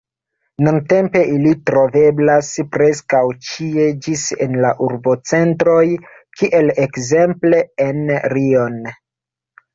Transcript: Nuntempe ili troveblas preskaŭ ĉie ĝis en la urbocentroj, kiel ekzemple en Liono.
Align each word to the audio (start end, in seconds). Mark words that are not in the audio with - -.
Nuntempe 0.67 1.19
ili 1.33 1.51
troveblas 1.69 2.49
preskaŭ 2.77 3.21
ĉie 3.49 3.85
ĝis 4.07 4.25
en 4.47 4.57
la 4.65 4.73
urbocentroj, 4.89 5.85
kiel 6.41 6.75
ekzemple 6.87 7.63
en 7.89 8.03
Liono. 8.35 8.97